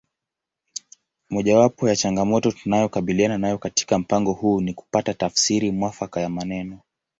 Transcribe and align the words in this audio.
Mojawapo 1.29 1.89
ya 1.89 1.95
changamoto 1.95 2.51
tunayokabiliana 2.51 3.37
nayo 3.37 3.57
katika 3.57 3.99
mpango 3.99 4.31
huu 4.33 4.61
ni 4.61 4.73
kupata 4.73 5.13
tafsiri 5.13 5.71
mwafaka 5.71 6.21
ya 6.21 6.29
maneno 6.29 6.79